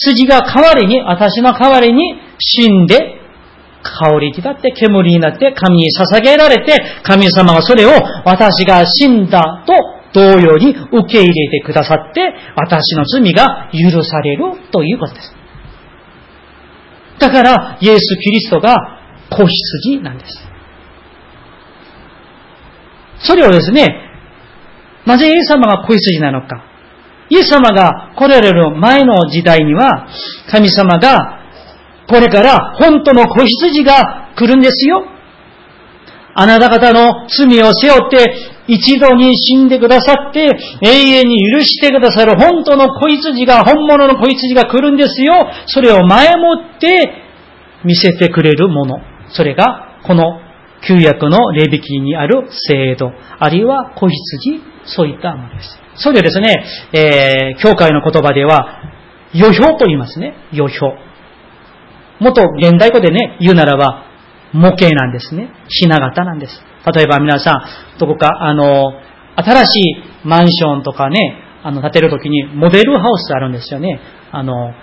[0.04, 3.15] 羊が代わりに、私の代わりに死んで、
[3.86, 7.92] 香りになって煙になって神に捧げられて、神様がそれを
[8.26, 9.74] 私が死んだと
[10.14, 15.34] 同様に受け入れてくださって、私の罪が許されるということです。
[17.20, 18.76] だから、イエス・キリストが
[19.30, 20.48] 子羊なんです。
[23.28, 23.88] それをですね、
[25.06, 26.64] なぜイエス様が子羊なのか。
[27.30, 30.08] イエス様が来られる前の時代には、
[30.52, 31.45] 神様が
[32.08, 35.04] これから本当の子羊が来るんですよ。
[36.38, 38.36] あなた方の罪を背負って
[38.68, 45.34] 一度に死んでくださって永遠に許してくださる本当の子羊が、本物の子羊が来るんですよ。
[45.68, 47.24] それを前もって
[47.86, 48.98] 見せてくれるもの。
[49.30, 50.42] それがこの
[50.88, 55.80] 旧約の霊引きにある制度、あるいは子羊、そういったものです。
[55.96, 58.82] それですね、えー、教会の言葉では、
[59.34, 60.36] 予表と言いますね。
[60.52, 61.05] 予表。
[62.20, 64.06] もっと現代語でね、言うならば、
[64.54, 65.50] 模型なんですね。
[65.68, 66.54] ひな形なんです。
[66.94, 67.52] 例えば皆さ
[67.96, 68.94] ん、どこか、あの、
[69.36, 74.00] 新しいマンションとかね、あの、建てるときに、モデルハウスあるんですよね。
[74.32, 74.74] あの、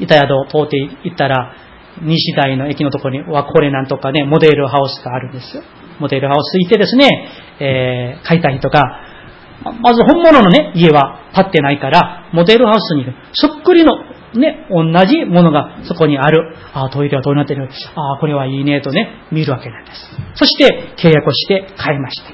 [0.00, 1.54] 板宿を通って行ったら、
[2.02, 5.62] 西台の駅のところに、はこれなんとかね、モデルハウスがあるんですよ。
[5.98, 7.28] モデルハウス行ってですね、
[7.60, 8.82] えー、買いたいとか、
[9.80, 13.92] まず本物のね、家は建ってないから、モデルハウスにいるそっくりの
[14.34, 16.56] ね、同じものがそこにある。
[16.72, 17.68] ああ、トイレはどうなってる？
[17.94, 19.98] ああ、これはいいね、とね、見るわけなんです。
[20.34, 22.30] そして契約をして買いました。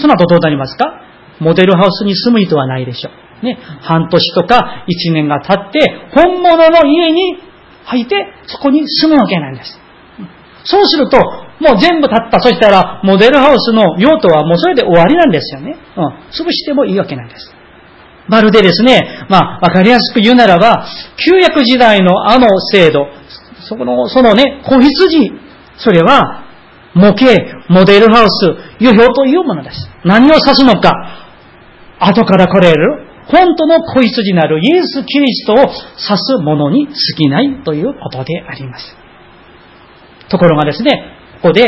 [0.00, 1.02] その後どうなりますか？
[1.40, 3.10] モデルハウスに住む人はないでしょ
[3.42, 3.46] う。
[3.46, 5.80] ね、半年とか一年が経って、
[6.14, 7.38] 本物の家に
[7.84, 9.80] 入って、そこに住むわけなんです。
[10.64, 12.38] そうすると、もう全部経った。
[12.40, 15.74] そしたら、モデルハウスの用途はもうそれで終わりなんですよね。
[15.96, 16.04] うん。
[16.28, 17.54] 潰してもいいわけなんです。
[18.30, 23.06] まるでですね、まあ、わかりやすく言うならば、旧約時代のあの制度、
[23.68, 25.32] そこの、そのね、子羊、
[25.76, 26.44] それは、
[26.94, 27.26] 模型、
[27.68, 29.90] モデルハウス、予表というものです。
[30.04, 30.92] 何を指すのか、
[31.98, 38.96] 後から来れる、本当の子羊なるイエス・キリストを指すものに過ぎないということであります。
[40.28, 41.66] ところがですね、ここで、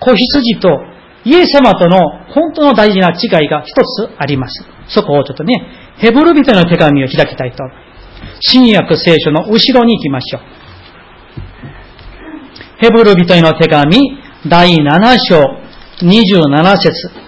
[0.00, 0.80] 子羊と
[1.24, 1.98] イエス様との
[2.34, 4.66] 本当の大事な違いが一つあります。
[4.88, 7.64] そこをちょっとね、ヘブル人の手紙を開きたいと。
[8.40, 10.42] 新約聖書の後ろに行きましょう。
[12.78, 15.40] ヘブル人の手紙第7章
[16.02, 17.24] 27節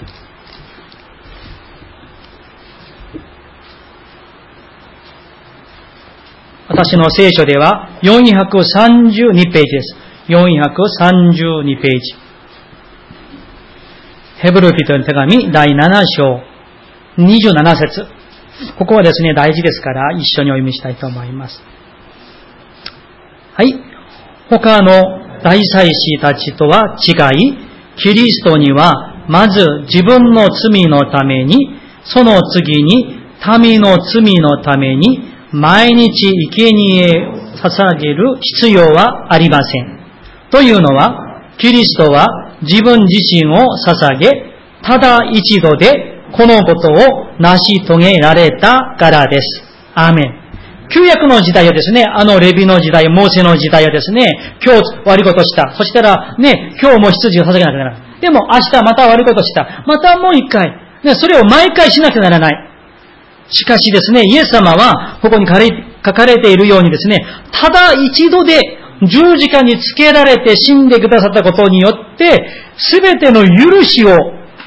[6.69, 9.97] 私の聖書では432ページです。
[10.29, 12.15] 432ページ。
[14.43, 16.43] ヘブル人の手紙第7章
[17.19, 18.16] 27節
[18.79, 21.61] ここはですね、大事ですから一緒にお読みしたいと思います。
[23.55, 23.75] はい。
[24.49, 24.93] 他の
[25.43, 27.59] 大祭司たちとは違い、
[27.97, 31.57] キリストにはまず自分の罪のために、
[32.05, 33.19] その次に
[33.61, 35.21] 民の罪のために
[35.53, 40.01] 毎日生贄捧げる必要はありません。
[40.51, 42.27] というのは、キリストは
[42.63, 44.31] 自分自身を捧げ、
[44.83, 49.63] ただ一度でこのことを成し遂げられたからです。
[49.95, 50.47] アーメン。
[50.89, 55.75] 旧約の時代はですね、あのレビの時代、モーセの時代はですね、今日悪いことした。
[55.77, 58.21] そしたら、ね、今日も羊を捧げなきゃならない。
[58.21, 59.85] でも明日また悪いことした。
[59.87, 60.71] またもう一回。
[61.03, 62.71] ね、それを毎回しなきゃならない。
[63.49, 68.61] しかしですね、イエス様は、ここに書かれているようにですね、ただ一度で
[69.03, 74.17] 十字架につけられて死んでくださったことによって、すべての許しを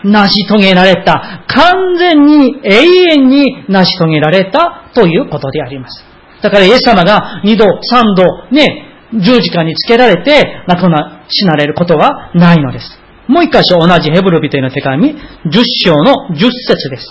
[0.04, 1.46] 成し遂げられた。
[1.48, 6.04] 完全に永遠に成し遂げられたということであります。
[6.42, 13.00] だからイエス様が二度、三度、ね、十字架につけられて亡くな、死なれることはないのです。
[13.28, 15.16] もう一箇所同じヘブル人への手紙、
[15.52, 17.08] 十章の十節です。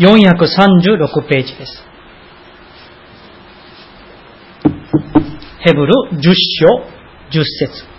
[0.00, 1.84] 436ページです。
[5.60, 6.84] ヘブル十章
[7.30, 7.89] 十節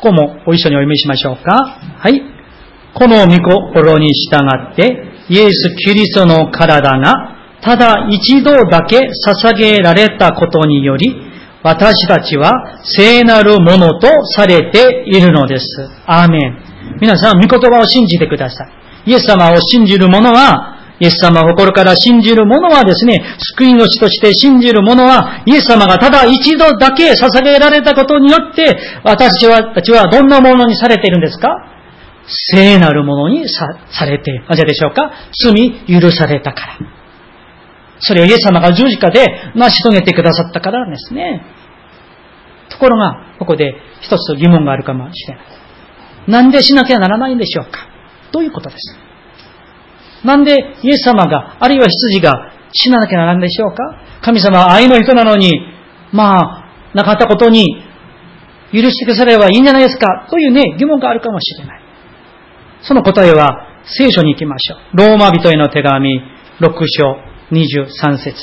[0.00, 1.78] ここもご一緒にお読みしましょうか。
[1.98, 2.22] はい。
[2.94, 4.40] この御心に従
[4.72, 11.14] って、イエス・キリストの体が、ただ一度だけ捧げられたことにより、
[11.62, 12.50] 私たちは
[12.82, 15.66] 聖なるものとされているのです。
[16.06, 16.96] アーメン。
[17.02, 19.10] 皆さん、御言葉を信じてください。
[19.10, 20.69] イエス様を信じる者は、
[21.00, 23.24] イエス様を心から信じる者はですね、
[23.56, 31.48] 救い主として信じる者は、イエス様がただ一度だけ捧げられたことによって、私たちはどんなものにされているんですか？
[32.52, 35.10] 聖なるものにさされて、なぜでしょうか？
[35.32, 36.78] 罪許されたから。
[38.00, 41.42] それをイエス様が十字架で成し遂げてくださったからですね。
[42.68, 45.44] ところが、ここで一つ疑問があるかもしれない。
[46.28, 47.88] なんでしなきゃならないんでしょうか？
[48.32, 48.96] どういうことです
[50.24, 53.82] なんでイエス様が、あるいは羊が死ななきゃならんでしょうか？
[54.22, 55.50] 神様は愛の人なのに、
[56.12, 57.82] まあ、なかったことに
[58.72, 60.26] 許してくださればいいんじゃないですか？
[60.30, 61.82] というね、疑問があるかもしれない。
[62.82, 64.96] その答えは聖書に行きましょう。
[64.96, 66.20] ローマ人への手紙
[66.60, 67.16] 6章
[67.50, 68.36] 23節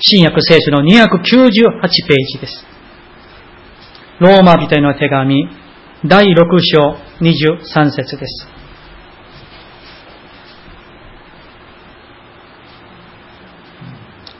[0.00, 2.66] 新約聖書の298ページです。
[4.20, 5.48] ローマ人への手紙
[6.06, 8.46] 第6章23節です。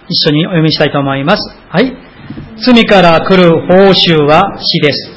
[0.07, 1.57] 一緒にお読みしたいと思います。
[1.70, 1.96] はい。
[2.62, 5.11] 罪から来る報酬は死です。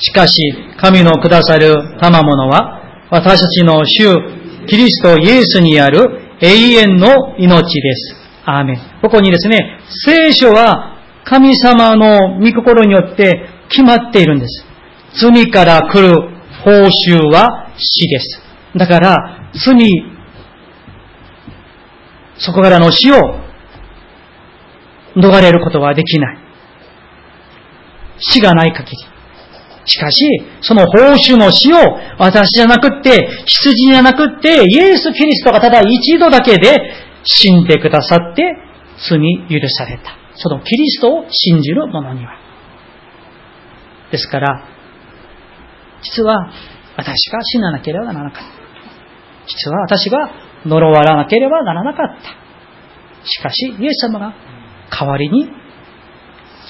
[0.00, 0.42] しかし、
[0.76, 8.16] 神のくださる賜物は、私たちの主、キリストイエスにある永遠の命です。
[8.44, 8.78] アーメン。
[9.02, 14.71] ここにですね、聖書は神様の御心によって決まっているんです。
[15.14, 16.12] 罪から来る
[16.64, 18.42] 報酬は死です。
[18.76, 19.88] だから、罪、
[22.38, 23.16] そこからの死を
[25.16, 26.38] 逃れることはできない。
[28.18, 28.96] 死がない限り。
[29.84, 30.24] しかし、
[30.60, 31.76] その報酬の死を
[32.18, 36.94] 私じゃなくって、羊じゃなくって、イエス・キリストがただ一度だけで
[37.24, 38.56] 死んでくださって
[39.08, 40.16] 罪許された。
[40.34, 42.38] そのキリストを信じる者には。
[44.10, 44.68] ですから、
[46.02, 46.50] 実は
[46.96, 48.62] 私が死ななければならなかった。
[49.46, 50.18] 実は私が
[50.66, 53.26] 呪われなければならなかった。
[53.26, 54.34] しかし、イエス様が
[54.90, 55.48] 代わりに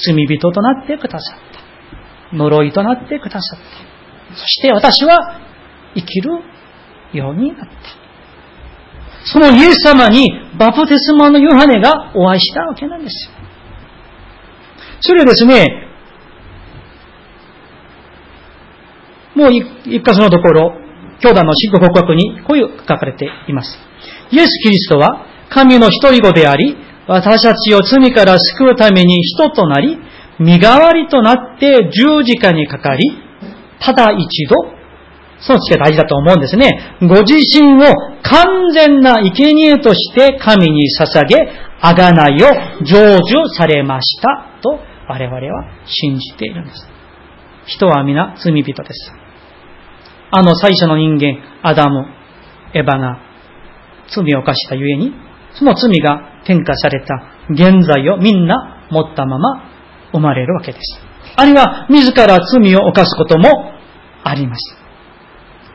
[0.04, 1.38] 罪人となってくださっ
[2.30, 2.36] た。
[2.36, 3.58] 呪いとなってくださっ
[4.30, 4.36] た。
[4.36, 5.40] そして私は
[5.94, 6.30] 生きる
[7.12, 7.74] ようになった。
[9.24, 10.28] そのイエス様に
[10.58, 13.30] バプテスマのヨハネがお会いしたわけなんです。
[15.00, 15.91] それですね、
[19.34, 20.74] もう一箇所のところ、
[21.20, 23.78] 兄弟の信仰告白にこういう書かれています。
[24.30, 26.76] イエス・キリストは神の一人子であり、
[27.06, 29.98] 私たちを罪から救うために人となり、
[30.38, 33.04] 身代わりとなって十字架にかかり、
[33.80, 34.56] ただ一度、
[35.40, 36.96] その地が大事だと思うんですね。
[37.00, 41.36] ご自身を完全な生贄として神に捧げ、
[41.80, 42.46] あがないを
[42.84, 44.78] 成就されましたと
[45.08, 46.86] 我々は信じているんです。
[47.66, 49.21] 人は皆罪人です。
[50.34, 52.06] あの最初の人間、アダム、
[52.74, 53.20] エヴァが
[54.08, 55.12] 罪を犯したゆえに、
[55.54, 57.14] その罪が転化された
[57.50, 59.70] 現在をみんな持ったまま
[60.10, 61.00] 生まれるわけです。
[61.36, 63.50] あるいは自ら罪を犯すことも
[64.24, 64.74] あります。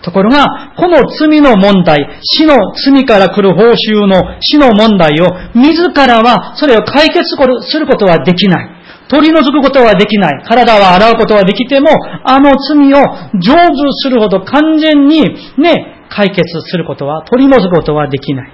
[0.01, 7.23] ところが、この罪の問題、死の罪から来る報酬の死の問題を自らはそれを解決
[7.69, 8.76] することはできない。
[9.09, 10.43] 取り除くことはできない。
[10.43, 11.89] 体は洗うことはできても、
[12.23, 12.97] あの罪を
[13.33, 15.21] 成就するほど完全に
[15.57, 18.51] ね、解決することは、取り除くことはできない。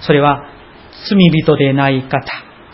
[0.00, 0.48] それは
[1.08, 2.20] 罪人でない方。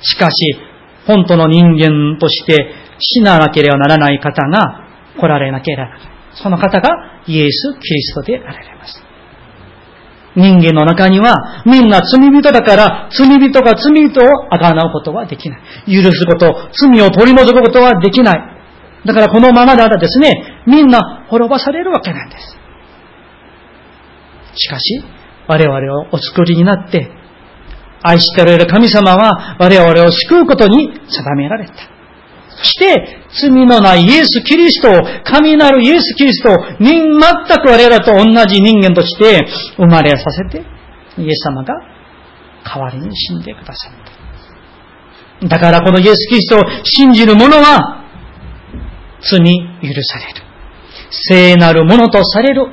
[0.00, 0.58] しかし、
[1.06, 4.84] 本当の人間として死ななければならない方が
[5.18, 6.08] 来られなければならない。
[6.34, 9.07] その方がイエス・キリストであられます。
[10.38, 15.60] 人間の中にはみんな罪人だから罪人が罪人をあがなうことはできない。
[15.86, 18.58] 許すこと、罪を取り除くことはできない。
[19.04, 22.56] だからこのままだらですね、みんな滅ばされるわけなんです。
[24.54, 25.02] しかし、
[25.48, 27.10] 我々をお作りになって、
[28.02, 31.97] 愛しておられる神様は我々を救うことに定められた。
[32.62, 34.92] して、罪のないイエス・キリストを、
[35.24, 39.46] 神なるイエス・キリストを、全く我々と同じ人間として
[39.76, 40.64] 生まれさせて、
[41.18, 41.74] イエス様が
[42.64, 43.92] 代わりに死んでくださっ
[45.40, 45.48] た。
[45.48, 48.04] だからこのイエス・キリストを信じる者は、
[49.20, 50.42] 罪許される。
[51.10, 52.66] 聖なるものとされる。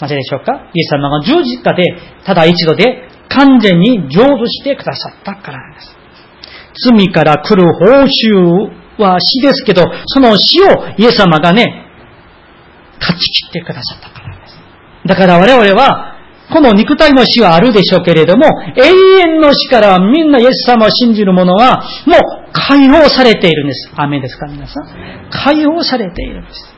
[0.00, 0.70] なぜでしょうか？
[0.74, 1.82] イエス様が十字架で、
[2.24, 5.96] ただ一度で完全に成就してくださったからです。
[6.90, 11.86] 罪から来る報酬は死ですけど、その死をイエス様がね、
[13.00, 14.58] 勝ち切ってくださったからです。
[15.06, 16.16] だから我々は、
[16.52, 18.46] この肉体の死はあるでしょうけれども、
[18.76, 18.82] 永
[19.20, 22.18] 遠の死からみんなイエス様を信じる者は、もう
[22.52, 23.90] 解放されているんです。
[23.96, 25.30] 雨ですか皆さん。
[25.30, 26.74] 解放されているんです。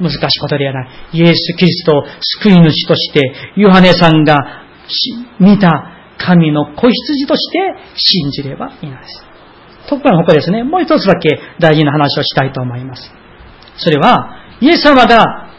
[0.00, 0.88] 難しいことではない。
[1.12, 2.02] イエス・キリストを
[2.42, 4.38] 救い主として、ヨハネさんが
[5.40, 5.70] 見た
[6.18, 7.58] 神の子羊として
[7.96, 9.33] 信じればいいのです。
[9.88, 13.10] ところが他ですね、もう一つだけ大事な話をしたいと思います。
[13.76, 15.50] それは、イエス様が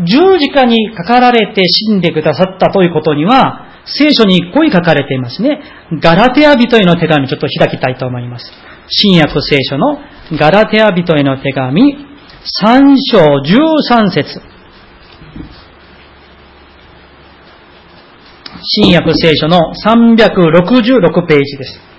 [0.00, 5.60] 十字架にかかられて死んでくださったということには、聖書にこう書かれていますね。
[6.00, 8.52] ガラテア人への手紙ちょっと開きたいと思います。
[8.88, 9.98] 新約聖書の
[10.38, 11.96] ガラテア人への手紙、
[12.62, 13.18] 3章
[13.98, 14.40] 13節
[18.64, 21.91] 新約聖書の366ページです。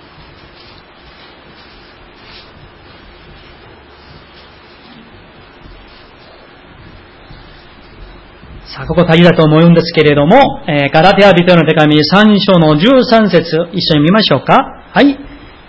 [8.74, 10.34] さあ、ここ大事だと思うんですけれども、
[10.66, 14.82] えー、ガラテア人の手紙3章の13節一緒に見ましょうか。
[14.92, 15.16] はい。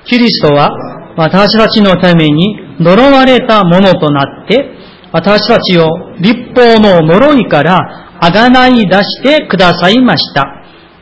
[0.06, 0.72] キリストは
[1.16, 4.72] 私たちのために呪われたものとなって、
[5.12, 5.88] 私たちを
[6.20, 7.78] 立法の呪いから
[8.20, 10.43] あがない出してくださいました。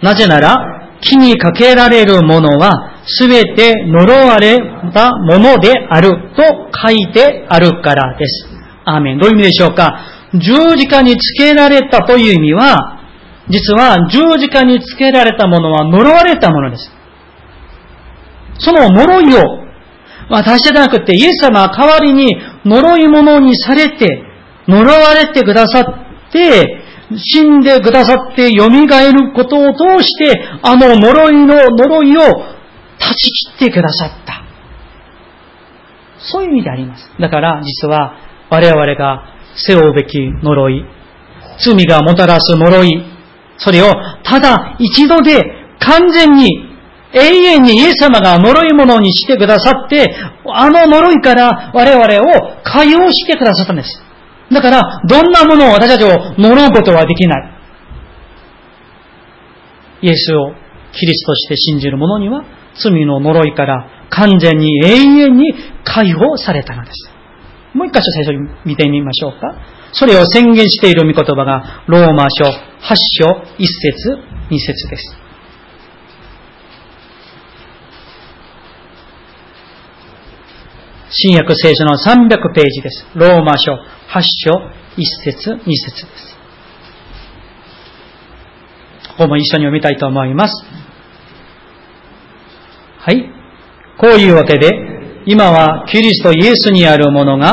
[0.01, 4.57] なぜなら、木にかけられるものは、すべて呪われ
[4.93, 6.43] たものであると
[6.83, 8.45] 書いてあるからです。
[8.83, 9.19] アーメン。
[9.19, 10.12] どういう意味でしょうか？
[10.33, 12.99] 十字架につけられたという意味は、
[13.49, 16.91] 実は十字架につけられたものは呪われたものです。
[18.59, 19.63] その呪いを、
[20.29, 24.23] 私じゃなくてイエス様は代わりに呪い者にされて、
[24.67, 26.79] 呪われてくださって、
[27.15, 34.43] 死んでくださって蘇ることを通して、あの呪いの呪いを断ち切ってくださった。
[36.17, 37.03] そういう意味であります。
[37.19, 38.15] だから実は
[38.49, 39.25] 我々が
[39.55, 40.85] 背負うべき呪い、
[41.59, 43.03] 罪がもたらす呪い、
[43.57, 43.93] それを
[44.23, 45.43] ただ一度で
[45.79, 46.73] 完全に
[47.13, 54.01] 永遠にイエス様が呪い者にしてくださって、あの呪いから我々を解放してくださったんです。
[54.51, 57.53] だから、どんなものを私たちを呪うことはできない。
[60.01, 60.53] イエスを
[60.91, 62.43] キリストとして信じる者には、
[62.75, 64.89] 罪の呪いから完全に永
[65.27, 67.12] 遠に解放されたのです。
[67.73, 69.55] もう一箇所最初に見てみましょうか。
[69.93, 73.25] それを宣言している御言葉が、ローマ書8章
[73.57, 75.23] 1節2節です。
[81.15, 83.05] 新約聖書の300ページです。
[83.15, 83.77] ローマ書8
[84.45, 84.51] 章
[84.97, 86.37] 1節2節です。
[89.09, 90.65] ここも一緒に読みたいと思います。
[92.99, 93.29] はい。
[93.99, 94.92] こういうわけで、
[95.25, 97.51] 今はキリストイエスにあるものが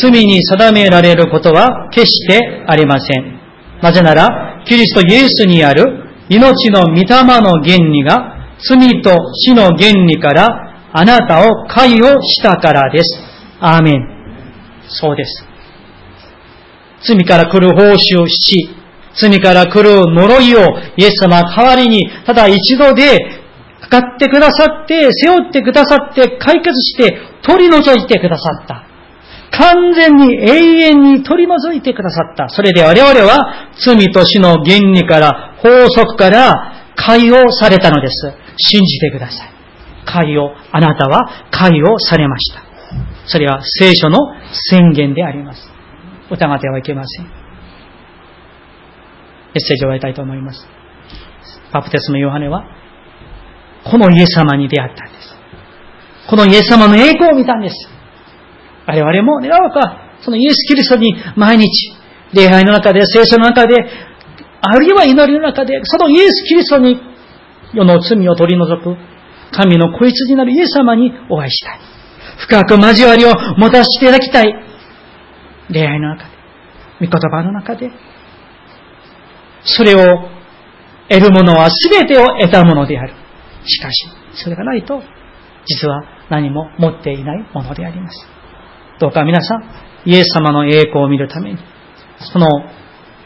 [0.00, 3.40] 罪に定められることは決してありません。
[3.82, 5.84] なぜなら、キリストイエスにある
[6.28, 7.04] 命の御霊
[7.40, 10.46] の原理が罪と死の原理から
[10.92, 13.18] あなたを解をしたからです。
[13.60, 14.20] アーメン。
[14.88, 15.44] そうです。
[17.02, 18.76] 罪から来る報酬、死。
[19.14, 20.60] 罪から来る呪いを
[20.96, 23.39] イエス様代わりに、ただ一度で
[23.90, 28.86] かかってくださって、背負ってくださって、解決して取り除いてくださった。
[29.50, 32.48] 完全に永遠に取り除いてくださった。
[32.48, 38.32] それで我々は罪と死の原理から、法則から解放されたのです。
[38.56, 39.50] 信じてください。
[40.06, 42.62] 解を、あなたは解をされました。
[43.26, 44.18] それは聖書の
[44.70, 45.68] 宣言であります。
[46.30, 47.26] 疑ってはいけません。
[47.26, 47.32] メ
[49.56, 50.66] ッセージを終わりたいと思います。
[51.72, 52.64] バプテスマヨハネは、
[53.84, 55.34] このイエス様に出会ったんです。
[56.28, 57.74] このイエス様の栄光を見たんです。
[58.86, 61.68] 我々も願うか、そのイエス・キリストに毎日、
[62.34, 63.76] 礼拝の中で、聖書の中で、
[64.60, 67.00] あるいは祈りの中で、そのイエス・キリストに
[67.72, 68.96] 世の罪を取り除く、
[69.52, 71.80] 神の子羊なるイエス様にお会いしたい。
[72.38, 74.54] 深く交わりを持たせていただきたい。
[75.70, 76.30] 礼拝の中で、
[77.00, 77.90] 御言葉の中で、
[79.62, 80.28] それを
[81.08, 83.14] 得るものは全てを得たものである。
[83.64, 85.02] しかし、それがないと、
[85.66, 88.26] 実は何も持っていないものであります。
[88.98, 89.64] どうか皆さん、
[90.04, 91.58] イエス様の栄光を見るために、
[92.32, 92.46] その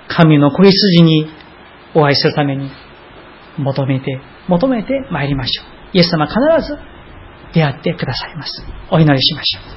[0.08, 1.26] 神の子羊に
[1.94, 2.70] お会いするために、
[3.58, 5.66] 求めて、求めて参りましょう。
[5.92, 6.78] イエス様必ず
[7.54, 8.64] 出会ってくださいます。
[8.90, 9.74] お祈りしましょう。